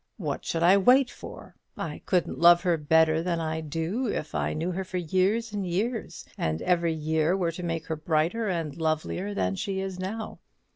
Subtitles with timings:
[0.17, 1.55] "What should I wait for?
[1.77, 5.63] I couldn't love her better than I do if I knew her for years and
[5.63, 10.39] years, and every year were to make her brighter and lovelier than she is now.